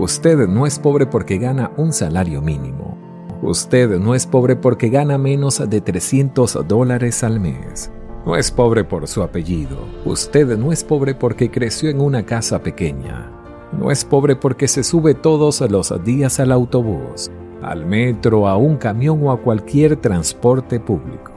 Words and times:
Usted 0.00 0.48
no 0.48 0.64
es 0.64 0.78
pobre 0.78 1.04
porque 1.04 1.36
gana 1.36 1.72
un 1.76 1.92
salario 1.92 2.40
mínimo. 2.40 2.96
Usted 3.42 3.98
no 3.98 4.14
es 4.14 4.26
pobre 4.26 4.56
porque 4.56 4.88
gana 4.88 5.18
menos 5.18 5.62
de 5.68 5.82
300 5.82 6.66
dólares 6.66 7.22
al 7.22 7.38
mes. 7.38 7.92
No 8.24 8.34
es 8.34 8.50
pobre 8.50 8.82
por 8.82 9.06
su 9.06 9.22
apellido. 9.22 9.76
Usted 10.06 10.56
no 10.56 10.72
es 10.72 10.84
pobre 10.84 11.14
porque 11.14 11.50
creció 11.50 11.90
en 11.90 12.00
una 12.00 12.24
casa 12.24 12.62
pequeña. 12.62 13.30
No 13.78 13.90
es 13.90 14.06
pobre 14.06 14.36
porque 14.36 14.68
se 14.68 14.84
sube 14.84 15.12
todos 15.12 15.60
los 15.60 15.92
días 16.02 16.40
al 16.40 16.52
autobús, 16.52 17.30
al 17.60 17.84
metro, 17.84 18.48
a 18.48 18.56
un 18.56 18.78
camión 18.78 19.20
o 19.22 19.30
a 19.30 19.42
cualquier 19.42 19.96
transporte 19.96 20.80
público. 20.80 21.29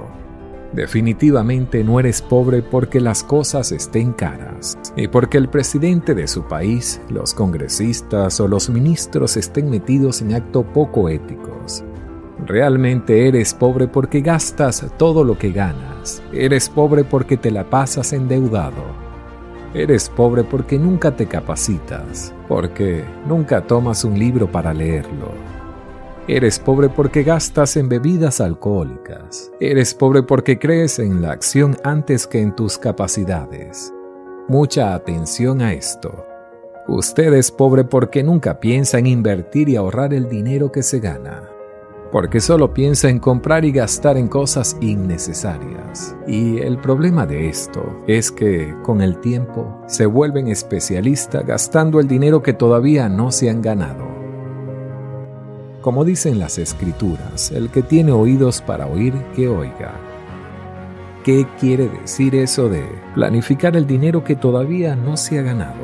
Definitivamente 0.73 1.83
no 1.83 1.99
eres 1.99 2.21
pobre 2.23 2.63
porque 2.63 2.99
las 2.99 3.23
cosas 3.23 3.71
estén 3.71 4.11
caras 4.11 4.75
y 4.95 5.07
porque 5.07 5.38
el 5.38 5.47
presidente 5.47 6.15
de 6.15 6.27
su 6.27 6.47
país, 6.47 6.99
los 7.09 7.35
congresistas 7.35 8.39
o 8.39 8.47
los 8.47 8.71
ministros 8.71 9.38
estén 9.38 9.69
metidos 9.69 10.21
en 10.23 10.33
actos 10.33 10.65
poco 10.73 11.09
éticos. 11.09 11.83
Realmente 12.45 13.27
eres 13.27 13.53
pobre 13.53 13.87
porque 13.87 14.21
gastas 14.21 14.86
todo 14.98 15.23
lo 15.23 15.37
que 15.37 15.52
ganas. 15.52 16.23
Eres 16.33 16.70
pobre 16.70 17.03
porque 17.03 17.37
te 17.37 17.52
la 17.52 17.69
pasas 17.69 18.11
endeudado. 18.11 18.83
Eres 19.75 20.09
pobre 20.09 20.43
porque 20.43 20.77
nunca 20.77 21.15
te 21.15 21.27
capacitas, 21.27 22.33
porque 22.48 23.03
nunca 23.27 23.61
tomas 23.61 24.03
un 24.03 24.17
libro 24.17 24.52
para 24.52 24.73
leerlo. 24.73 25.52
Eres 26.28 26.58
pobre 26.58 26.88
porque 26.88 27.23
gastas 27.23 27.76
en 27.76 27.89
bebidas 27.89 28.39
alcohólicas. 28.39 29.52
Eres 29.60 29.94
pobre 29.94 30.23
porque 30.23 30.58
crees 30.58 30.98
en 31.00 31.22
la 31.22 31.32
acción 31.34 31.76
antes 31.84 32.28
que 32.28 32.39
en 32.39 32.56
tus 32.56 32.78
capacidades. 32.78 33.94
Mucha 34.48 34.94
atención 34.94 35.61
a 35.61 35.73
esto. 35.73 36.26
Usted 36.88 37.34
es 37.34 37.52
pobre 37.52 37.84
porque 37.84 38.23
nunca 38.23 38.61
piensa 38.61 39.00
en 39.00 39.08
invertir 39.08 39.67
y 39.67 39.76
ahorrar 39.76 40.14
el 40.14 40.30
dinero 40.30 40.72
que 40.72 40.82
se 40.82 41.02
gana. 41.02 41.50
Porque 42.10 42.40
solo 42.40 42.73
piensa 42.73 43.10
en 43.10 43.20
comprar 43.20 43.66
y 43.66 43.73
gastar 43.73 44.16
en 44.16 44.30
cosas 44.30 44.78
innecesarias. 44.80 46.16
Y 46.26 46.60
el 46.60 46.78
problema 46.78 47.26
de 47.26 47.50
esto 47.50 48.02
es 48.08 48.32
que, 48.32 48.73
con 48.84 49.02
el 49.02 49.17
tiempo, 49.17 49.82
se 49.88 50.05
vuelven 50.05 50.48
especialistas 50.48 51.45
gastando 51.45 52.00
el 52.00 52.08
dinero 52.08 52.42
que 52.42 52.54
todavía 52.54 53.10
no 53.10 53.30
se 53.30 53.50
han 53.50 53.61
ganado. 53.61 54.23
Como 55.83 56.05
dicen 56.05 56.39
las 56.39 56.60
escrituras, 56.60 57.52
el 57.52 57.70
que 57.70 57.82
tiene 57.82 58.14
oídos 58.14 58.61
para 58.61 58.88
oír, 58.88 59.14
que 59.36 59.49
oiga. 59.49 59.92
¿Qué 61.26 61.45
quiere 61.60 61.89
decir 61.89 62.36
eso 62.36 62.70
de 62.70 62.86
planificar 63.14 63.76
el 63.76 63.86
dinero 63.86 64.23
que 64.23 64.38
todavía 64.38 64.95
no 64.95 65.17
se 65.17 65.39
ha 65.39 65.42
ganado? 65.42 65.83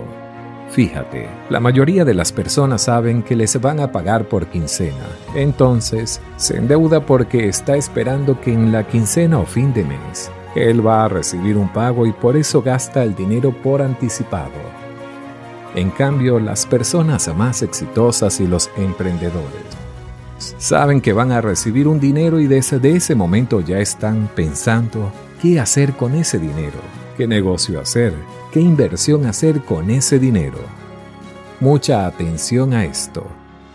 Fíjate, 0.70 1.28
la 1.50 1.60
mayoría 1.60 2.06
de 2.06 2.14
las 2.14 2.32
personas 2.32 2.84
saben 2.84 3.24
que 3.24 3.36
les 3.36 3.60
van 3.60 3.82
a 3.82 3.92
pagar 3.92 4.30
por 4.30 4.48
quincena, 4.48 5.06
entonces 5.36 6.22
se 6.38 6.56
endeuda 6.56 7.06
porque 7.06 7.50
está 7.50 7.76
esperando 7.76 8.40
que 8.40 8.54
en 8.54 8.72
la 8.72 8.88
quincena 8.88 9.40
o 9.40 9.46
fin 9.46 9.74
de 9.74 9.84
mes 9.84 10.32
él 10.56 10.86
va 10.86 11.04
a 11.04 11.10
recibir 11.10 11.58
un 11.58 11.74
pago 11.74 12.08
y 12.08 12.14
por 12.14 12.38
eso 12.38 12.62
gasta 12.62 13.04
el 13.04 13.16
dinero 13.16 13.52
por 13.52 13.82
anticipado. 13.82 14.62
En 15.76 15.90
cambio, 15.90 16.40
las 16.40 16.66
personas 16.66 17.28
más 17.36 17.64
exitosas 17.64 18.40
y 18.40 18.48
los 18.48 18.72
emprendedores 18.78 19.79
saben 20.58 21.02
que 21.02 21.14
van 21.14 21.32
a 21.32 21.42
recibir 21.42 21.88
un 21.88 22.00
dinero 22.00 22.40
y 22.40 22.48
desde 22.48 22.96
ese 22.96 23.16
momento 23.16 23.62
ya 23.62 23.80
están 23.80 24.30
pensando 24.36 25.12
qué 25.42 25.60
hacer 25.60 25.94
con 25.94 26.16
ese 26.16 26.40
dinero, 26.40 26.80
qué 27.18 27.28
negocio 27.28 27.80
hacer, 27.80 28.14
qué 28.52 28.60
inversión 28.60 29.26
hacer 29.26 29.62
con 29.62 29.90
ese 29.90 30.20
dinero. 30.20 30.60
Mucha 31.60 32.06
atención 32.06 32.74
a 32.74 32.86
esto. 32.86 33.26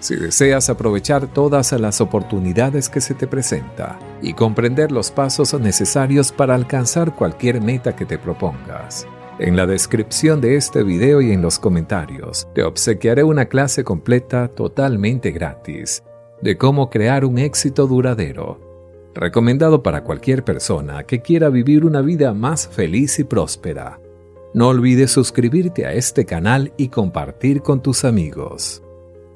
Si 0.00 0.16
deseas 0.16 0.68
aprovechar 0.68 1.26
todas 1.26 1.72
las 1.72 2.00
oportunidades 2.00 2.88
que 2.88 3.00
se 3.00 3.14
te 3.14 3.26
presenta 3.26 3.98
y 4.20 4.34
comprender 4.34 4.92
los 4.92 5.10
pasos 5.10 5.58
necesarios 5.58 6.30
para 6.30 6.54
alcanzar 6.54 7.14
cualquier 7.14 7.62
meta 7.62 7.96
que 7.96 8.04
te 8.04 8.18
propongas, 8.18 9.06
en 9.38 9.56
la 9.56 9.66
descripción 9.66 10.40
de 10.40 10.56
este 10.56 10.82
video 10.82 11.20
y 11.20 11.32
en 11.32 11.42
los 11.42 11.58
comentarios 11.58 12.46
te 12.54 12.62
obsequiaré 12.62 13.24
una 13.24 13.46
clase 13.46 13.82
completa 13.82 14.48
totalmente 14.48 15.32
gratis 15.32 16.02
de 16.42 16.56
cómo 16.58 16.90
crear 16.90 17.24
un 17.24 17.38
éxito 17.38 17.86
duradero, 17.86 18.60
recomendado 19.14 19.82
para 19.82 20.04
cualquier 20.04 20.44
persona 20.44 21.04
que 21.04 21.22
quiera 21.22 21.48
vivir 21.48 21.84
una 21.84 22.00
vida 22.00 22.34
más 22.34 22.68
feliz 22.68 23.18
y 23.18 23.24
próspera. 23.24 24.00
No 24.52 24.68
olvides 24.68 25.10
suscribirte 25.10 25.86
a 25.86 25.92
este 25.92 26.24
canal 26.24 26.72
y 26.76 26.88
compartir 26.88 27.62
con 27.62 27.82
tus 27.82 28.04
amigos. 28.04 28.82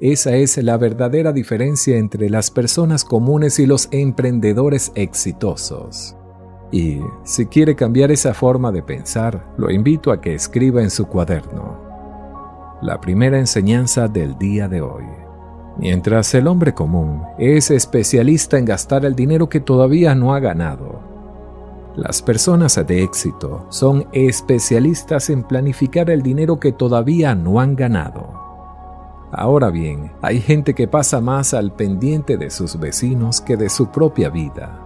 Esa 0.00 0.36
es 0.36 0.56
la 0.59 0.76
verdadera 0.76 1.32
diferencia 1.32 1.97
entre 1.97 2.31
las 2.31 2.53
personas 2.53 3.04
comunes 3.04 3.59
y 3.59 3.66
los 3.66 3.88
emprendedores 3.91 4.92
exitosos. 4.94 6.15
Y 6.70 7.00
si 7.25 7.47
quiere 7.47 7.75
cambiar 7.75 8.12
esa 8.12 8.34
forma 8.34 8.70
de 8.70 8.82
pensar, 8.82 9.53
lo 9.56 9.70
invito 9.70 10.12
a 10.12 10.20
que 10.20 10.34
escriba 10.34 10.82
en 10.82 10.91
su 10.91 11.06
cuaderno. 11.06 11.82
La 12.80 13.00
primera 13.00 13.41
enseñanza 13.41 14.06
del 14.06 14.39
día 14.39 14.68
de 14.68 14.83
hoy. 14.83 15.04
Mientras 15.78 16.34
el 16.34 16.48
hombre 16.48 16.75
común 16.75 17.22
es 17.39 17.71
especialista 17.71 18.59
en 18.59 18.65
gastar 18.65 19.04
el 19.04 19.15
dinero 19.15 19.48
que 19.48 19.60
todavía 19.60 20.15
no 20.15 20.34
ha 20.34 20.41
ganado, 20.41 21.09
las 21.98 22.22
personas 22.22 22.80
de 22.86 23.03
éxito 23.03 23.66
son 23.71 24.07
especialistas 24.13 25.30
en 25.30 25.42
planificar 25.42 26.10
el 26.10 26.22
dinero 26.22 26.60
que 26.60 26.71
todavía 26.71 27.34
no 27.34 27.59
han 27.59 27.75
ganado. 27.75 28.34
Ahora 29.33 29.71
bien, 29.71 30.13
hay 30.22 30.41
gente 30.41 30.75
que 30.75 30.86
pasa 30.86 31.21
más 31.21 31.54
al 31.54 31.72
pendiente 31.72 32.36
de 32.36 32.51
sus 32.51 32.78
vecinos 32.78 33.41
que 33.41 33.57
de 33.57 33.69
su 33.69 33.89
propia 33.89 34.31
vida, 34.31 34.81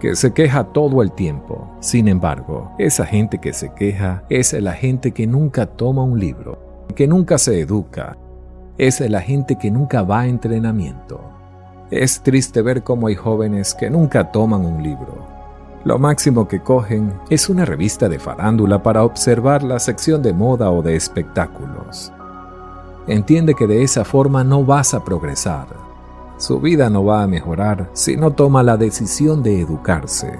que 0.00 0.16
se 0.16 0.32
queja 0.32 0.64
todo 0.64 1.02
el 1.02 1.12
tiempo. 1.12 1.70
Sin 1.78 2.08
embargo, 2.08 2.72
esa 2.78 3.06
gente 3.06 3.38
que 3.38 3.52
se 3.52 3.72
queja 3.72 4.24
es 4.28 4.52
la 4.52 4.72
gente 4.72 5.12
que 5.12 5.28
nunca 5.28 5.66
toma 5.66 6.02
un 6.02 6.18
libro, 6.18 6.86
que 6.96 7.06
nunca 7.06 7.38
se 7.38 7.60
educa, 7.60 8.18
es 8.86 8.98
la 9.00 9.20
gente 9.20 9.56
que 9.56 9.70
nunca 9.70 10.02
va 10.02 10.20
a 10.20 10.26
entrenamiento. 10.26 11.20
Es 11.90 12.22
triste 12.22 12.62
ver 12.62 12.82
cómo 12.82 13.08
hay 13.08 13.14
jóvenes 13.14 13.74
que 13.74 13.90
nunca 13.90 14.32
toman 14.32 14.64
un 14.64 14.82
libro, 14.82 15.28
Lo 15.84 15.98
máximo 15.98 16.48
que 16.48 16.60
cogen 16.60 17.12
es 17.28 17.50
una 17.50 17.66
revista 17.66 18.08
de 18.08 18.18
farándula 18.18 18.82
para 18.82 19.04
observar 19.04 19.62
la 19.62 19.78
sección 19.78 20.22
de 20.22 20.32
moda 20.32 20.70
o 20.70 20.82
de 20.82 20.96
espectáculos. 20.96 22.10
Entiende 23.06 23.54
que 23.54 23.66
de 23.66 23.82
esa 23.82 24.04
forma 24.04 24.44
no 24.44 24.64
vas 24.64 24.94
a 24.94 25.04
progresar. 25.04 25.66
Su 26.38 26.58
vida 26.58 26.88
no 26.88 27.04
va 27.04 27.22
a 27.22 27.26
mejorar 27.26 27.90
si 27.92 28.16
no 28.16 28.30
toma 28.30 28.62
la 28.62 28.78
decisión 28.78 29.42
de 29.42 29.60
educarse. 29.60 30.32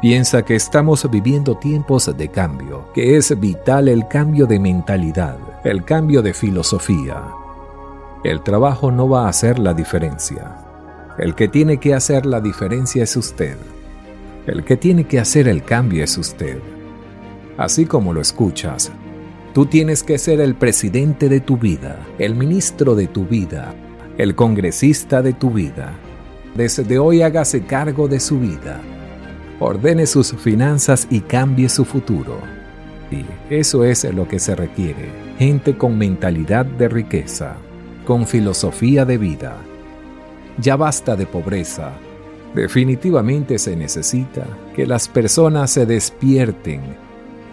Piensa 0.00 0.44
que 0.44 0.56
estamos 0.56 1.08
viviendo 1.08 1.56
tiempos 1.56 2.16
de 2.16 2.28
cambio, 2.28 2.92
que 2.94 3.16
es 3.16 3.38
vital 3.38 3.88
el 3.88 4.08
cambio 4.08 4.46
de 4.46 4.58
mentalidad, 4.58 5.38
el 5.62 5.84
cambio 5.84 6.22
de 6.22 6.32
filosofía. 6.32 7.39
El 8.22 8.42
trabajo 8.42 8.92
no 8.92 9.08
va 9.08 9.24
a 9.24 9.28
hacer 9.30 9.58
la 9.58 9.72
diferencia. 9.72 10.54
El 11.16 11.34
que 11.34 11.48
tiene 11.48 11.78
que 11.78 11.94
hacer 11.94 12.26
la 12.26 12.42
diferencia 12.42 13.02
es 13.02 13.16
usted. 13.16 13.56
El 14.46 14.62
que 14.62 14.76
tiene 14.76 15.04
que 15.04 15.18
hacer 15.18 15.48
el 15.48 15.64
cambio 15.64 16.04
es 16.04 16.18
usted. 16.18 16.58
Así 17.56 17.86
como 17.86 18.12
lo 18.12 18.20
escuchas, 18.20 18.92
tú 19.54 19.64
tienes 19.64 20.02
que 20.02 20.18
ser 20.18 20.42
el 20.42 20.54
presidente 20.54 21.30
de 21.30 21.40
tu 21.40 21.56
vida, 21.56 21.98
el 22.18 22.34
ministro 22.34 22.94
de 22.94 23.06
tu 23.06 23.24
vida, 23.24 23.74
el 24.18 24.34
congresista 24.34 25.22
de 25.22 25.32
tu 25.32 25.50
vida. 25.50 25.94
Desde 26.54 26.98
hoy 26.98 27.22
hágase 27.22 27.62
cargo 27.64 28.06
de 28.06 28.20
su 28.20 28.38
vida. 28.38 28.82
Ordene 29.60 30.04
sus 30.04 30.32
finanzas 30.34 31.06
y 31.08 31.20
cambie 31.20 31.70
su 31.70 31.86
futuro. 31.86 32.36
Y 33.10 33.24
eso 33.48 33.82
es 33.82 34.04
lo 34.04 34.28
que 34.28 34.38
se 34.38 34.54
requiere. 34.54 35.08
Gente 35.38 35.78
con 35.78 35.96
mentalidad 35.96 36.66
de 36.66 36.88
riqueza, 36.88 37.56
con 38.06 38.26
filosofía 38.26 39.04
de 39.04 39.18
vida. 39.18 39.56
Ya 40.58 40.76
basta 40.76 41.16
de 41.16 41.26
pobreza, 41.26 41.92
Definitivamente 42.54 43.58
se 43.58 43.76
necesita 43.76 44.44
que 44.74 44.84
las 44.84 45.06
personas 45.06 45.70
se 45.70 45.86
despierten, 45.86 46.80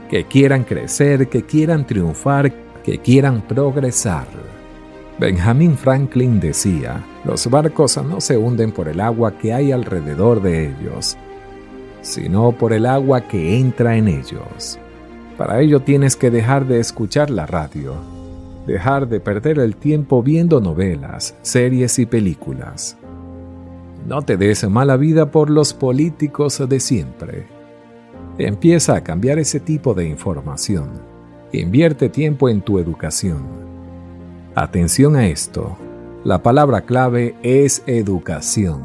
que 0.09 0.25
quieran 0.25 0.63
crecer, 0.63 1.29
que 1.29 1.43
quieran 1.43 1.85
triunfar, 1.85 2.51
que 2.83 2.97
quieran 2.97 3.41
progresar. 3.41 4.27
Benjamin 5.19 5.77
Franklin 5.77 6.39
decía, 6.39 7.03
los 7.25 7.47
barcos 7.47 7.97
no 8.03 8.21
se 8.21 8.37
hunden 8.37 8.71
por 8.71 8.87
el 8.87 8.99
agua 8.99 9.37
que 9.37 9.53
hay 9.53 9.71
alrededor 9.71 10.41
de 10.41 10.69
ellos, 10.69 11.15
sino 12.01 12.51
por 12.51 12.73
el 12.73 12.85
agua 12.85 13.21
que 13.21 13.57
entra 13.57 13.97
en 13.97 14.07
ellos. 14.07 14.79
Para 15.37 15.61
ello 15.61 15.81
tienes 15.81 16.15
que 16.15 16.31
dejar 16.31 16.65
de 16.65 16.79
escuchar 16.79 17.29
la 17.29 17.45
radio, 17.45 17.95
dejar 18.67 19.07
de 19.07 19.19
perder 19.19 19.57
el 19.57 19.75
tiempo 19.75 20.21
viendo 20.21 20.61
novelas, 20.61 21.35
series 21.41 21.97
y 21.97 22.05
películas 22.05 22.97
no 24.07 24.21
te 24.21 24.37
des 24.37 24.67
mala 24.69 24.95
vida 24.95 25.31
por 25.31 25.49
los 25.49 25.73
políticos 25.73 26.63
de 26.67 26.79
siempre. 26.79 27.45
Empieza 28.37 28.95
a 28.95 29.03
cambiar 29.03 29.37
ese 29.37 29.59
tipo 29.59 29.93
de 29.93 30.07
información. 30.07 31.01
Invierte 31.51 32.07
tiempo 32.07 32.47
en 32.47 32.61
tu 32.61 32.79
educación. 32.79 33.45
Atención 34.55 35.17
a 35.17 35.27
esto. 35.27 35.77
La 36.23 36.41
palabra 36.41 36.81
clave 36.81 37.35
es 37.43 37.83
educación. 37.85 38.81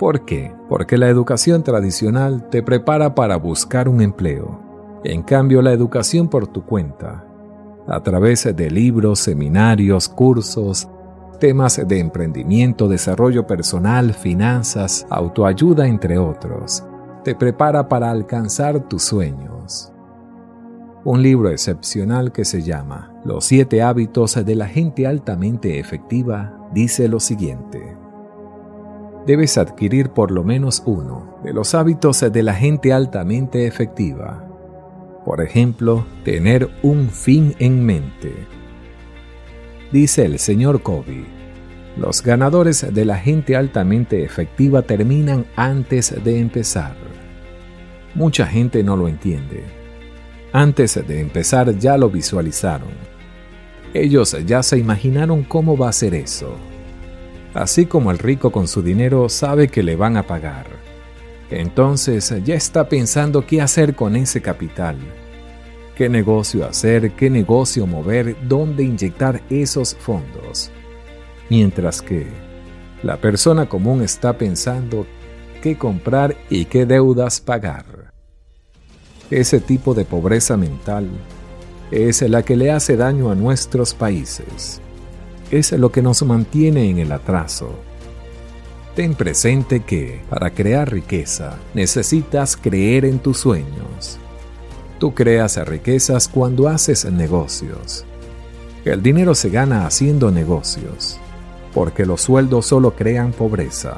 ¿Por 0.00 0.24
qué? 0.24 0.52
Porque 0.68 0.98
la 0.98 1.08
educación 1.08 1.62
tradicional 1.62 2.48
te 2.50 2.62
prepara 2.64 3.14
para 3.14 3.36
buscar 3.36 3.88
un 3.88 4.00
empleo. 4.00 4.58
En 5.04 5.22
cambio, 5.22 5.62
la 5.62 5.72
educación 5.72 6.28
por 6.28 6.48
tu 6.48 6.64
cuenta, 6.64 7.24
a 7.86 8.02
través 8.02 8.44
de 8.54 8.70
libros, 8.70 9.20
seminarios, 9.20 10.08
cursos, 10.08 10.88
temas 11.40 11.80
de 11.86 11.98
emprendimiento, 11.98 12.86
desarrollo 12.86 13.46
personal, 13.46 14.12
finanzas, 14.12 15.06
autoayuda, 15.10 15.86
entre 15.86 16.18
otros. 16.18 16.84
Te 17.24 17.34
prepara 17.34 17.88
para 17.88 18.10
alcanzar 18.10 18.88
tus 18.88 19.02
sueños. 19.02 19.92
Un 21.02 21.22
libro 21.22 21.48
excepcional 21.48 22.30
que 22.30 22.44
se 22.44 22.60
llama 22.60 23.14
Los 23.24 23.46
siete 23.46 23.82
hábitos 23.82 24.44
de 24.44 24.54
la 24.54 24.66
gente 24.66 25.06
altamente 25.06 25.78
efectiva 25.78 26.68
dice 26.74 27.08
lo 27.08 27.20
siguiente. 27.20 27.96
Debes 29.26 29.56
adquirir 29.56 30.10
por 30.10 30.30
lo 30.30 30.44
menos 30.44 30.82
uno 30.84 31.38
de 31.42 31.54
los 31.54 31.74
hábitos 31.74 32.20
de 32.20 32.42
la 32.42 32.52
gente 32.52 32.92
altamente 32.92 33.66
efectiva. 33.66 34.49
Por 35.24 35.42
ejemplo, 35.42 36.06
tener 36.24 36.68
un 36.82 37.10
fin 37.10 37.54
en 37.58 37.84
mente 37.84 38.32
dice 39.92 40.24
el 40.24 40.38
señor 40.38 40.82
Kobe. 40.82 41.24
Los 41.96 42.22
ganadores 42.22 42.86
de 42.92 43.04
la 43.04 43.16
gente 43.16 43.56
altamente 43.56 44.22
efectiva 44.22 44.82
terminan 44.82 45.46
antes 45.56 46.14
de 46.22 46.38
empezar. 46.38 46.96
Mucha 48.14 48.46
gente 48.46 48.82
no 48.82 48.96
lo 48.96 49.08
entiende. 49.08 49.64
Antes 50.52 51.06
de 51.06 51.20
empezar 51.20 51.76
ya 51.78 51.96
lo 51.96 52.10
visualizaron. 52.10 52.90
Ellos 53.92 54.36
ya 54.46 54.62
se 54.62 54.78
imaginaron 54.78 55.42
cómo 55.42 55.76
va 55.76 55.88
a 55.88 55.92
ser 55.92 56.14
eso. 56.14 56.56
Así 57.54 57.86
como 57.86 58.12
el 58.12 58.18
rico 58.18 58.52
con 58.52 58.68
su 58.68 58.82
dinero 58.82 59.28
sabe 59.28 59.68
que 59.68 59.82
le 59.82 59.96
van 59.96 60.16
a 60.16 60.26
pagar. 60.26 60.66
Entonces 61.50 62.32
ya 62.44 62.54
está 62.54 62.88
pensando 62.88 63.46
qué 63.46 63.60
hacer 63.60 63.94
con 63.94 64.16
ese 64.16 64.40
capital 64.40 64.96
qué 66.00 66.08
negocio 66.08 66.66
hacer, 66.66 67.12
qué 67.12 67.28
negocio 67.28 67.86
mover, 67.86 68.34
dónde 68.48 68.84
inyectar 68.84 69.42
esos 69.50 69.94
fondos. 69.94 70.70
Mientras 71.50 72.00
que 72.00 72.26
la 73.02 73.18
persona 73.18 73.68
común 73.68 74.00
está 74.00 74.38
pensando 74.38 75.06
qué 75.62 75.76
comprar 75.76 76.34
y 76.48 76.64
qué 76.64 76.86
deudas 76.86 77.42
pagar. 77.42 78.14
Ese 79.30 79.60
tipo 79.60 79.92
de 79.92 80.06
pobreza 80.06 80.56
mental 80.56 81.06
es 81.90 82.22
la 82.22 82.44
que 82.44 82.56
le 82.56 82.70
hace 82.70 82.96
daño 82.96 83.30
a 83.30 83.34
nuestros 83.34 83.92
países. 83.92 84.80
Es 85.50 85.70
lo 85.72 85.92
que 85.92 86.00
nos 86.00 86.22
mantiene 86.22 86.88
en 86.88 86.98
el 86.98 87.12
atraso. 87.12 87.78
Ten 89.00 89.14
presente 89.14 89.80
que 89.80 90.20
para 90.28 90.50
crear 90.50 90.92
riqueza 90.92 91.56
necesitas 91.72 92.54
creer 92.54 93.06
en 93.06 93.18
tus 93.18 93.38
sueños 93.38 94.18
Tú 94.98 95.14
creas 95.14 95.56
riquezas 95.66 96.28
cuando 96.28 96.68
haces 96.68 97.06
negocios. 97.06 98.04
El 98.84 99.02
dinero 99.02 99.34
se 99.34 99.48
gana 99.48 99.86
haciendo 99.86 100.30
negocios, 100.30 101.18
porque 101.72 102.04
los 102.04 102.20
sueldos 102.20 102.66
solo 102.66 102.94
crean 102.94 103.32
pobreza. 103.32 103.96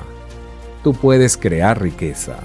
Tú 0.84 0.92
puedes 0.92 1.36
crear 1.36 1.82
riqueza. 1.82 2.36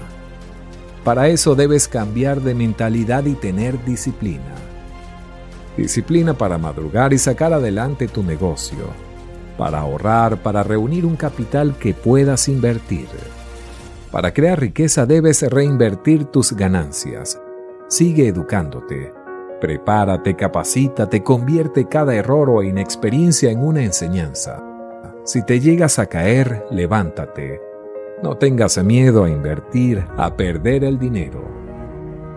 Para 1.04 1.28
eso 1.28 1.54
debes 1.54 1.86
cambiar 1.86 2.40
de 2.40 2.56
mentalidad 2.56 3.24
y 3.26 3.34
tener 3.34 3.84
disciplina. 3.84 4.56
Disciplina 5.76 6.34
para 6.34 6.58
madrugar 6.58 7.12
y 7.12 7.18
sacar 7.18 7.52
adelante 7.52 8.08
tu 8.08 8.24
negocio, 8.24 9.07
para 9.58 9.80
ahorrar, 9.80 10.38
para 10.38 10.62
reunir 10.62 11.04
un 11.04 11.16
capital 11.16 11.76
que 11.78 11.92
puedas 11.92 12.48
invertir. 12.48 13.08
Para 14.10 14.32
crear 14.32 14.58
riqueza 14.58 15.04
debes 15.04 15.42
reinvertir 15.42 16.24
tus 16.24 16.54
ganancias 16.54 17.38
Sigue 17.88 18.28
educándote. 18.28 19.14
Prepárate, 19.62 20.36
capacítate, 20.36 21.22
convierte 21.22 21.88
cada 21.88 22.14
error 22.14 22.50
o 22.50 22.62
inexperiencia 22.62 23.50
en 23.50 23.60
una 23.60 23.82
enseñanza. 23.82 24.62
Si 25.24 25.42
te 25.42 25.58
llegas 25.58 25.98
a 25.98 26.04
caer, 26.04 26.66
levántate. 26.70 27.62
No 28.22 28.36
tengas 28.36 28.76
miedo 28.84 29.24
a 29.24 29.30
invertir, 29.30 30.04
a 30.18 30.36
perder 30.36 30.84
el 30.84 30.98
dinero. 30.98 31.42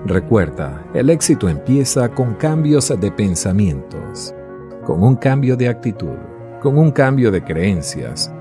Recuerda, 0.06 0.86
el 0.94 1.10
éxito 1.10 1.50
empieza 1.50 2.08
con 2.08 2.36
cambios 2.36 2.98
de 2.98 3.12
pensamientos, 3.12 4.34
con 4.86 5.04
un 5.04 5.18
cambio 5.18 5.58
de 5.58 5.68
actitud, 5.68 6.18
con 6.62 6.78
un 6.78 6.92
cambio 6.92 7.32
de 7.32 7.44
creencias, 7.44 8.32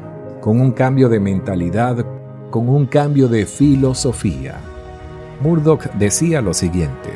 con 0.43 0.61
un 0.61 0.73
cambio 0.73 1.09
de 1.09 1.19
mentalidad, 1.19 2.05
con 2.51 2.69
un 2.69 2.85
cambio 2.85 3.29
de 3.29 3.47
filosofía. 3.47 4.61
Murdoch 5.41 5.91
decía 5.95 6.43
lo 6.43 6.53
siguiente, 6.53 7.09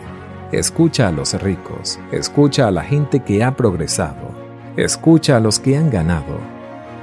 escucha 0.50 1.08
a 1.08 1.12
los 1.12 1.34
ricos, 1.42 2.00
escucha 2.10 2.68
a 2.68 2.70
la 2.70 2.82
gente 2.82 3.20
que 3.20 3.44
ha 3.44 3.54
progresado, 3.54 4.30
escucha 4.78 5.36
a 5.36 5.40
los 5.40 5.60
que 5.60 5.76
han 5.76 5.90
ganado, 5.90 6.38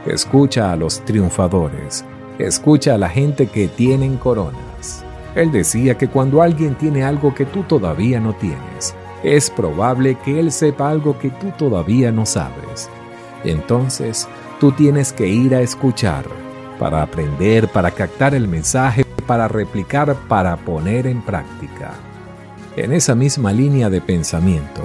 escucha 0.07 0.71
a 0.71 0.75
los 0.75 1.01
triunfadores, 1.01 2.03
escucha 2.39 2.95
a 2.95 2.97
la 2.97 3.09
gente 3.09 3.45
que 3.45 3.67
tienen 3.67 4.17
coronas. 4.17 5.05
Él 5.35 5.51
decía 5.51 5.95
que 5.95 6.07
cuando 6.07 6.41
alguien 6.41 6.73
tiene 6.73 7.03
algo 7.03 7.35
que 7.35 7.45
tú 7.45 7.61
todavía 7.63 8.19
no 8.19 8.33
tienes, 8.33 8.95
es 9.23 9.51
probable 9.51 10.17
que 10.25 10.39
él 10.39 10.51
sepa 10.51 10.89
algo 10.89 11.19
que 11.19 11.29
tú 11.29 11.51
todavía 11.55 12.11
no 12.11 12.25
sabes. 12.25 12.89
Entonces, 13.43 14.27
tú 14.59 14.71
tienes 14.71 15.13
que 15.13 15.27
ir 15.27 15.55
a 15.55 15.61
escuchar 15.61 16.25
para 16.79 17.01
aprender, 17.01 17.67
para 17.67 17.91
captar 17.91 18.35
el 18.35 18.47
mensaje 18.47 19.05
para 19.31 19.47
replicar, 19.47 20.13
para 20.27 20.57
poner 20.57 21.07
en 21.07 21.21
práctica. 21.21 21.93
En 22.75 22.91
esa 22.91 23.15
misma 23.15 23.53
línea 23.53 23.89
de 23.89 24.01
pensamiento, 24.01 24.83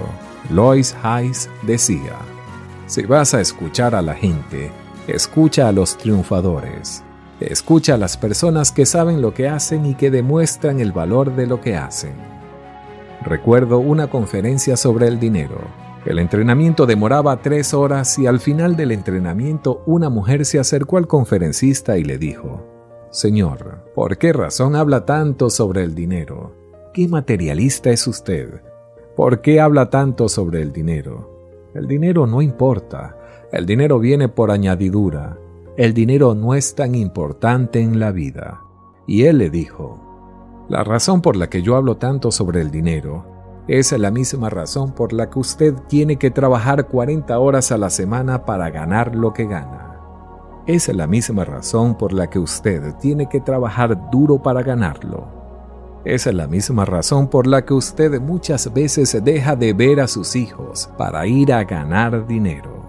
Lois 0.51 0.95
Hayes 1.03 1.51
decía, 1.63 2.15
si 2.87 3.03
vas 3.03 3.35
a 3.35 3.41
escuchar 3.41 3.95
a 3.97 4.03
la 4.03 4.15
gente, 4.15 4.71
escucha 5.09 5.67
a 5.67 5.73
los 5.73 5.97
triunfadores. 5.99 7.03
Escucha 7.41 7.95
a 7.95 7.99
las 7.99 8.17
personas 8.17 8.71
que 8.71 8.87
saben 8.87 9.21
lo 9.21 9.35
que 9.35 9.49
hacen 9.49 9.85
y 9.85 9.95
que 9.95 10.11
demuestran 10.13 10.79
el 10.79 10.93
valor 10.93 11.35
de 11.35 11.47
lo 11.47 11.61
que 11.61 11.77
hacen. 11.77 12.15
Recuerdo 13.23 13.79
una 13.79 14.07
conferencia 14.07 14.77
sobre 14.77 15.09
el 15.09 15.19
dinero. 15.19 15.86
El 16.07 16.21
entrenamiento 16.21 16.87
demoraba 16.87 17.43
tres 17.43 17.75
horas 17.75 18.17
y 18.17 18.29
al 18.29 18.39
final 18.39 18.77
del 18.77 18.93
entrenamiento 18.93 19.83
una 19.87 20.09
mujer 20.09 20.45
se 20.45 20.61
acercó 20.61 20.99
al 20.99 21.09
conferencista 21.09 21.99
y 21.99 22.05
le 22.05 22.17
dijo, 22.17 22.65
Señor, 23.11 23.91
¿por 23.93 24.17
qué 24.17 24.33
razón 24.33 24.77
habla 24.77 25.05
tanto 25.05 25.51
sobre 25.51 25.83
el 25.83 25.97
dinero? 25.97 26.55
¿Qué 26.95 27.09
materialista 27.09 27.91
es 27.91 28.07
usted? 28.07 28.63
¿Por 29.17 29.41
qué 29.41 29.61
habla 29.61 29.91
tanto 29.91 30.29
sobre 30.29 30.63
el 30.63 30.73
dinero? 30.73 31.71
El 31.75 31.89
dinero 31.89 32.29
no 32.29 32.41
importa, 32.41 33.17
el 33.51 33.67
dinero 33.67 33.99
viene 33.99 34.29
por 34.29 34.53
añadidura, 34.53 35.37
el 35.77 35.93
dinero 35.93 36.37
no 36.37 36.55
es 36.55 36.77
tan 36.77 36.95
importante 36.95 37.81
en 37.81 37.99
la 37.99 38.13
vida. 38.13 38.61
Y 39.09 39.25
él 39.25 39.39
le 39.39 39.51
dijo, 39.51 40.01
la 40.69 40.85
razón 40.85 41.21
por 41.21 41.35
la 41.35 41.51
que 41.51 41.63
yo 41.63 41.75
hablo 41.75 41.97
tanto 41.97 42.31
sobre 42.31 42.61
el 42.61 42.71
dinero 42.71 43.36
es 43.69 43.91
la 43.91 44.13
misma 44.13 44.49
razón 44.49 44.93
por 44.93 45.13
la 45.13 45.29
que 45.29 45.41
usted 45.41 45.75
tiene 45.89 46.17
que 46.17 46.31
trabajar 46.31 46.87
40 46.87 47.37
horas 47.39 47.73
a 47.73 47.79
la 47.79 47.91
semana 47.91 48.45
para 48.45 48.71
ganar 48.71 49.17
lo 49.17 49.33
que 49.33 49.47
gana. 49.47 49.99
Es 50.67 50.89
la 50.89 51.09
misma 51.09 51.45
razón 51.45 51.97
por 51.97 52.13
la 52.13 52.29
que 52.29 52.39
usted 52.39 52.95
tiene 53.01 53.29
que 53.29 53.41
trabajar 53.41 54.11
duro 54.11 54.41
para 54.41 54.63
ganarlo. 54.63 55.27
Es 56.05 56.27
la 56.27 56.47
misma 56.47 56.85
razón 56.85 57.27
por 57.27 57.49
la 57.49 57.65
que 57.65 57.75
usted 57.75 58.21
muchas 58.21 58.73
veces 58.73 59.19
deja 59.25 59.57
de 59.57 59.73
ver 59.73 60.01
a 60.01 60.07
sus 60.07 60.37
hijos 60.37 60.89
para 60.97 61.27
ir 61.27 61.53
a 61.53 61.65
ganar 61.65 62.29
dinero. 62.29 62.87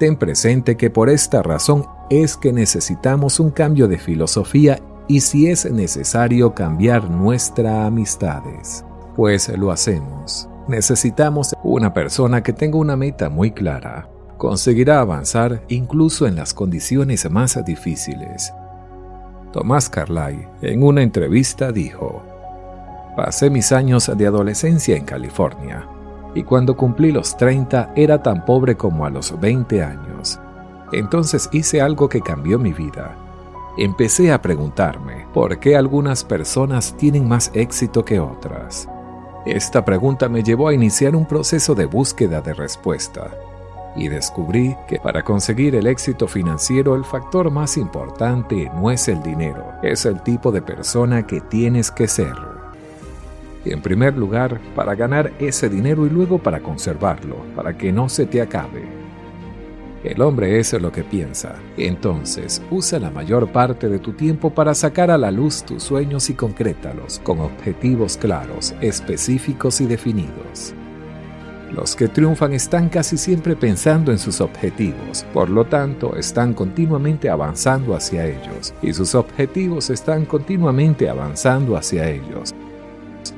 Ten 0.00 0.16
presente 0.16 0.76
que 0.76 0.90
por 0.90 1.10
esta 1.10 1.42
razón 1.42 1.86
es 2.10 2.36
que 2.36 2.52
necesitamos 2.52 3.38
un 3.38 3.50
cambio 3.50 3.86
de 3.86 3.98
filosofía 3.98 4.80
y 5.06 5.20
si 5.20 5.46
es 5.46 5.70
necesario 5.70 6.54
cambiar 6.54 7.08
nuestras 7.08 7.86
amistades 7.86 8.84
pues 9.16 9.48
lo 9.56 9.70
hacemos. 9.70 10.48
Necesitamos 10.68 11.54
una 11.62 11.92
persona 11.92 12.42
que 12.42 12.52
tenga 12.52 12.78
una 12.78 12.96
meta 12.96 13.28
muy 13.28 13.50
clara. 13.50 14.08
Conseguirá 14.38 15.00
avanzar 15.00 15.62
incluso 15.68 16.26
en 16.26 16.36
las 16.36 16.54
condiciones 16.54 17.28
más 17.30 17.62
difíciles. 17.64 18.52
Tomás 19.52 19.90
Carlyle 19.90 20.48
en 20.62 20.82
una 20.82 21.02
entrevista 21.02 21.72
dijo, 21.72 22.22
Pasé 23.16 23.50
mis 23.50 23.72
años 23.72 24.10
de 24.16 24.26
adolescencia 24.26 24.96
en 24.96 25.04
California 25.04 25.86
y 26.34 26.42
cuando 26.44 26.76
cumplí 26.76 27.12
los 27.12 27.36
30 27.36 27.92
era 27.94 28.22
tan 28.22 28.44
pobre 28.44 28.76
como 28.76 29.04
a 29.04 29.10
los 29.10 29.38
20 29.38 29.82
años. 29.82 30.40
Entonces 30.92 31.48
hice 31.52 31.82
algo 31.82 32.08
que 32.08 32.22
cambió 32.22 32.58
mi 32.58 32.72
vida. 32.72 33.14
Empecé 33.76 34.32
a 34.32 34.40
preguntarme 34.40 35.26
por 35.32 35.58
qué 35.58 35.76
algunas 35.76 36.24
personas 36.24 36.96
tienen 36.96 37.28
más 37.28 37.50
éxito 37.54 38.04
que 38.04 38.20
otras. 38.20 38.88
Esta 39.44 39.84
pregunta 39.84 40.28
me 40.28 40.44
llevó 40.44 40.68
a 40.68 40.74
iniciar 40.74 41.16
un 41.16 41.26
proceso 41.26 41.74
de 41.74 41.86
búsqueda 41.86 42.40
de 42.40 42.54
respuesta 42.54 43.30
y 43.96 44.08
descubrí 44.08 44.76
que 44.86 45.00
para 45.00 45.24
conseguir 45.24 45.74
el 45.74 45.88
éxito 45.88 46.28
financiero 46.28 46.94
el 46.94 47.04
factor 47.04 47.50
más 47.50 47.76
importante 47.76 48.70
no 48.76 48.90
es 48.92 49.08
el 49.08 49.20
dinero, 49.20 49.64
es 49.82 50.06
el 50.06 50.22
tipo 50.22 50.52
de 50.52 50.62
persona 50.62 51.26
que 51.26 51.40
tienes 51.40 51.90
que 51.90 52.06
ser. 52.06 52.34
En 53.64 53.82
primer 53.82 54.16
lugar, 54.16 54.60
para 54.76 54.94
ganar 54.94 55.32
ese 55.40 55.68
dinero 55.68 56.06
y 56.06 56.10
luego 56.10 56.38
para 56.38 56.60
conservarlo, 56.60 57.36
para 57.56 57.76
que 57.76 57.92
no 57.92 58.08
se 58.08 58.26
te 58.26 58.40
acabe. 58.40 59.01
El 60.04 60.20
hombre 60.20 60.58
es 60.58 60.72
lo 60.72 60.90
que 60.90 61.04
piensa. 61.04 61.54
Entonces, 61.76 62.60
usa 62.70 62.98
la 62.98 63.10
mayor 63.10 63.52
parte 63.52 63.88
de 63.88 64.00
tu 64.00 64.12
tiempo 64.12 64.50
para 64.50 64.74
sacar 64.74 65.12
a 65.12 65.18
la 65.18 65.30
luz 65.30 65.62
tus 65.62 65.84
sueños 65.84 66.28
y 66.28 66.34
concrétalos 66.34 67.20
con 67.20 67.38
objetivos 67.40 68.16
claros, 68.16 68.74
específicos 68.80 69.80
y 69.80 69.86
definidos. 69.86 70.74
Los 71.72 71.96
que 71.96 72.08
triunfan 72.08 72.52
están 72.52 72.88
casi 72.88 73.16
siempre 73.16 73.56
pensando 73.56 74.12
en 74.12 74.18
sus 74.18 74.42
objetivos, 74.42 75.24
por 75.32 75.48
lo 75.48 75.64
tanto 75.64 76.16
están 76.16 76.52
continuamente 76.52 77.30
avanzando 77.30 77.94
hacia 77.94 78.26
ellos, 78.26 78.74
y 78.82 78.92
sus 78.92 79.14
objetivos 79.14 79.88
están 79.88 80.26
continuamente 80.26 81.08
avanzando 81.08 81.76
hacia 81.76 82.10
ellos. 82.10 82.52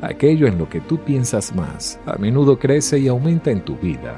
Aquello 0.00 0.48
en 0.48 0.58
lo 0.58 0.68
que 0.68 0.80
tú 0.80 0.98
piensas 0.98 1.54
más, 1.54 2.00
a 2.06 2.16
menudo 2.16 2.58
crece 2.58 2.98
y 2.98 3.06
aumenta 3.06 3.50
en 3.52 3.60
tu 3.60 3.76
vida. 3.76 4.16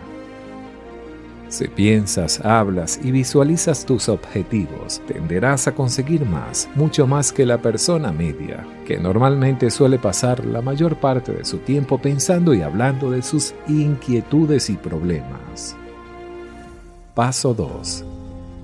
Si 1.48 1.68
piensas, 1.68 2.44
hablas 2.44 2.98
y 3.04 3.12
visualizas 3.12 3.86
tus 3.86 4.08
objetivos, 4.08 5.00
tenderás 5.06 5.68
a 5.68 5.74
conseguir 5.74 6.26
más, 6.26 6.68
mucho 6.74 7.06
más 7.06 7.32
que 7.32 7.46
la 7.46 7.58
persona 7.58 8.10
media, 8.10 8.66
que 8.84 8.98
normalmente 8.98 9.70
suele 9.70 9.98
pasar 9.98 10.44
la 10.44 10.60
mayor 10.60 10.96
parte 10.96 11.32
de 11.32 11.44
su 11.44 11.58
tiempo 11.58 11.98
pensando 11.98 12.52
y 12.52 12.62
hablando 12.62 13.12
de 13.12 13.22
sus 13.22 13.54
inquietudes 13.68 14.70
y 14.70 14.76
problemas. 14.76 15.76
Paso 17.14 17.54
2. 17.54 18.04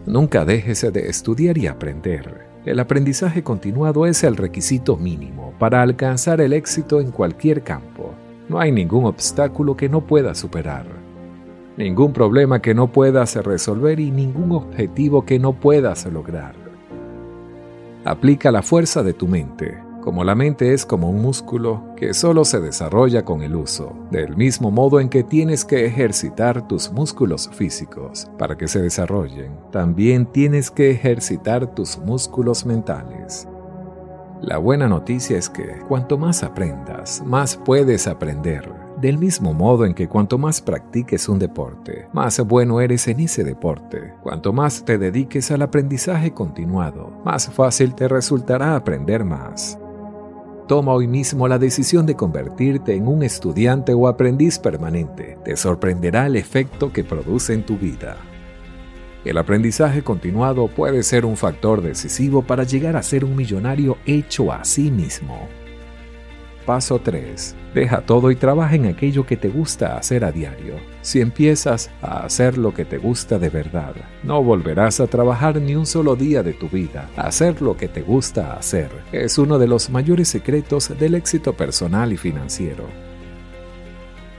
Nunca 0.07 0.45
dejes 0.45 0.93
de 0.93 1.09
estudiar 1.09 1.57
y 1.59 1.69
aprender. 1.69 2.49
El 2.67 2.81
aprendizaje 2.81 3.45
continuado 3.45 4.07
es 4.07 4.25
el 4.25 4.37
requisito 4.37 4.97
mínimo 4.97 5.55
para 5.61 5.83
alcanzar 5.83 6.41
el 6.41 6.53
éxito 6.53 7.01
en 7.01 7.12
cualquier 7.12 7.62
campo. 7.62 8.12
No 8.49 8.59
hay 8.59 8.73
ningún 8.73 9.05
obstáculo 9.05 9.77
que 9.77 9.89
no 9.89 10.01
puedas 10.01 10.39
superar 10.39 11.01
ningún 11.76 12.12
problema 12.12 12.61
que 12.61 12.75
no 12.75 12.93
puedas 12.93 13.35
resolver 13.37 14.00
y 14.00 14.11
ningún 14.11 14.52
objetivo 14.52 15.25
que 15.25 15.38
no 15.38 15.55
puedas 15.55 16.07
lograr. 16.07 16.55
Aplica 18.05 18.50
la 18.50 18.62
fuerza 18.62 19.02
de 19.02 19.12
tu 19.12 19.29
mente, 19.29 19.79
como 20.02 20.25
la 20.25 20.35
mente 20.35 20.75
es 20.75 20.85
como 20.85 21.09
un 21.09 21.23
músculo 21.23 21.95
que 21.97 22.12
solo 22.12 22.45
se 22.45 22.61
desarrolla 22.61 23.25
con 23.25 23.43
el 23.43 23.55
uso, 23.55 23.95
del 24.11 24.37
mismo 24.37 24.73
modo 24.73 24.99
en 24.99 25.09
que 25.09 25.23
tienes 25.23 25.64
que 25.64 25.87
ejercitar 25.87 26.67
tus 26.67 26.91
músculos 26.91 27.49
físicos 27.52 28.29
para 28.37 28.59
que 28.59 28.67
se 28.67 28.83
desarrollen, 28.83 29.57
también 29.71 30.26
tienes 30.26 30.73
que 30.73 30.91
ejercitar 30.91 31.75
tus 31.75 31.99
músculos 31.99 32.67
mentales. 32.67 33.47
La 34.41 34.59
buena 34.59 34.88
noticia 34.88 35.38
es 35.38 35.49
que 35.49 35.79
cuanto 35.87 36.19
más 36.19 36.43
aprendas, 36.43 37.23
más 37.25 37.57
puedes 37.57 38.09
aprender 38.09 38.82
del 39.02 39.18
mismo 39.18 39.52
modo 39.52 39.85
en 39.85 39.94
que 39.94 40.09
cuanto 40.09 40.38
más 40.38 40.61
practiques 40.61 41.28
un 41.28 41.40
deporte, 41.40 42.06
más 42.12 42.38
bueno 42.38 42.80
eres 42.80 43.09
en 43.09 43.18
ese 43.18 43.42
deporte. 43.42 44.14
Cuanto 44.23 44.52
más 44.52 44.85
te 44.85 44.97
dediques 44.97 45.50
al 45.50 45.62
aprendizaje 45.62 46.32
continuado, 46.32 47.11
más 47.25 47.50
fácil 47.50 47.97
te 47.97 48.06
resultará 48.06 48.76
aprender 48.76 49.25
más. 49.25 49.76
Toma 50.68 50.92
hoy 50.92 51.09
mismo 51.09 51.49
la 51.49 51.59
decisión 51.59 52.06
de 52.06 52.14
convertirte 52.14 52.94
en 52.94 53.09
un 53.09 53.25
estudiante 53.25 53.92
o 53.92 54.06
aprendiz 54.06 54.61
permanente. 54.61 55.37
Te 55.44 55.56
sorprenderá 55.56 56.26
el 56.26 56.37
efecto 56.37 56.92
que 56.92 57.02
produce 57.02 57.54
en 57.54 57.66
tu 57.66 57.76
vida. 57.76 58.18
El 59.25 59.37
aprendizaje 59.37 60.02
continuado 60.02 60.68
puede 60.68 61.02
ser 61.02 61.25
un 61.25 61.37
factor 61.37 61.82
decisivo 61.82 62.42
para 62.42 62.62
llegar 62.62 62.97
a 62.97 63.02
ser 63.02 63.25
un 63.25 63.35
millonario 63.35 63.99
hecho 64.06 64.52
a 64.52 64.64
sí 64.64 64.92
mismo. 64.92 65.49
Paso 66.66 67.00
3. 67.00 67.57
Deja 67.75 68.02
todo 68.02 68.31
y 68.31 68.37
trabaja 68.37 68.76
en 68.76 68.87
aquello 68.87 69.26
que 69.26 69.37
te 69.37 69.49
gusta 69.49 69.97
hacer 69.97 70.25
a 70.25 70.31
diario. 70.31 70.76
Si 71.00 71.21
empiezas 71.21 71.90
a 72.02 72.25
hacer 72.25 72.57
lo 72.57 72.73
que 72.73 72.85
te 72.85 72.99
gusta 72.99 73.38
de 73.38 73.49
verdad, 73.49 73.95
no 74.23 74.42
volverás 74.42 75.00
a 75.00 75.07
trabajar 75.09 75.61
ni 75.61 75.75
un 75.75 75.87
solo 75.87 76.14
día 76.14 76.42
de 76.42 76.52
tu 76.52 76.69
vida. 76.69 77.09
Hacer 77.16 77.62
lo 77.62 77.76
que 77.76 77.88
te 77.88 78.02
gusta 78.02 78.54
hacer 78.54 78.90
es 79.11 79.38
uno 79.38 79.59
de 79.59 79.66
los 79.66 79.90
mayores 79.90 80.28
secretos 80.28 80.97
del 80.99 81.16
éxito 81.16 81.54
personal 81.54 82.12
y 82.12 82.16
financiero. 82.16 82.85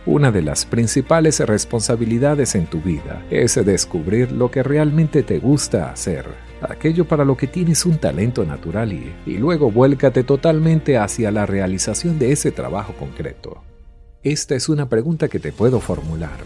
Una 0.06 0.32
de 0.32 0.42
las 0.42 0.65
principales 0.65 1.39
responsabilidades 1.39 2.56
en 2.56 2.68
tu 2.68 2.82
vida 2.82 3.25
es 3.30 3.56
descubrir 3.65 4.32
lo 4.32 4.51
que 4.51 4.62
realmente 4.63 5.24
te 5.24 5.39
gusta 5.39 5.89
hacer 5.89 6.53
aquello 6.70 7.05
para 7.05 7.25
lo 7.25 7.38
que 7.38 7.48
tienes 7.48 7.86
un 7.86 7.98
talento 7.98 8.46
natural 8.46 8.93
y, 8.93 9.38
luego 9.38 9.72
vuélcate 9.72 10.24
totalmente 10.24 10.98
hacia 10.98 11.32
la 11.32 11.46
realización 11.46 12.20
de 12.20 12.32
ese 12.32 12.51
trabajo 12.51 12.93
concreto. 12.93 13.62
Esta 14.24 14.55
es 14.55 14.70
una 14.70 14.88
pregunta 14.88 15.27
que 15.27 15.39
te 15.39 15.51
puedo 15.51 15.79
formular. 15.79 16.38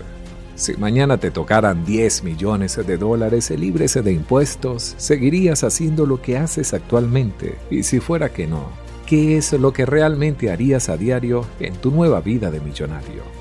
Si 0.56 0.74
mañana 0.78 1.18
te 1.18 1.30
tocaran 1.30 1.86
10 1.86 2.24
millones 2.24 2.76
de 2.76 2.98
dólares 2.98 3.52
libres 3.52 3.94
de 3.94 4.12
impuestos, 4.12 4.96
¿seguirías 4.98 5.64
haciendo 5.64 6.08
lo 6.08 6.20
que 6.20 6.38
haces 6.38 6.74
actualmente? 6.74 7.56
Y 7.70 7.84
si 7.84 8.00
fuera 8.00 8.30
que 8.30 8.48
no, 8.48 8.70
¿qué 9.06 9.38
es 9.38 9.54
lo 9.54 9.72
que 9.72 9.86
realmente 9.86 10.50
harías 10.50 10.90
a 10.90 10.98
diario 10.98 11.46
en 11.60 11.76
tu 11.76 11.92
nueva 11.92 12.22
vida 12.22 12.50
de 12.50 12.60
millonario? 12.60 13.37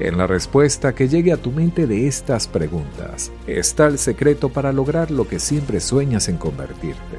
En 0.00 0.18
la 0.18 0.26
respuesta 0.26 0.92
que 0.92 1.08
llegue 1.08 1.32
a 1.32 1.36
tu 1.36 1.52
mente 1.52 1.86
de 1.86 2.08
estas 2.08 2.48
preguntas 2.48 3.30
está 3.46 3.86
el 3.86 3.98
secreto 3.98 4.48
para 4.48 4.72
lograr 4.72 5.12
lo 5.12 5.28
que 5.28 5.38
siempre 5.38 5.78
sueñas 5.78 6.28
en 6.28 6.36
convertirte. 6.36 7.18